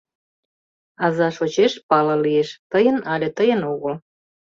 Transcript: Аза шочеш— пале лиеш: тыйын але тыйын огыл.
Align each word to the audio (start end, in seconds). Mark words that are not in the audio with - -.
Аза 1.05 1.27
шочеш— 1.37 1.73
пале 1.89 2.15
лиеш: 2.23 2.49
тыйын 2.71 2.97
але 3.13 3.27
тыйын 3.37 3.61
огыл. 3.73 3.93